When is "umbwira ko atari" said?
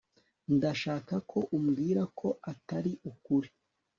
1.57-2.91